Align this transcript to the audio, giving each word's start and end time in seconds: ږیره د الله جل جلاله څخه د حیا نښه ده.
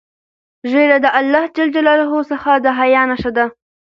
ږیره 0.71 0.97
د 1.05 1.07
الله 1.19 1.43
جل 1.55 1.69
جلاله 1.75 2.05
څخه 2.31 2.51
د 2.63 2.67
حیا 2.77 3.01
نښه 3.09 3.31
ده. 3.37 3.45